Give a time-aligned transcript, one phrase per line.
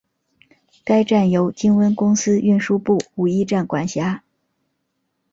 [0.83, 4.23] 该站由金温公司运输部武义站管辖。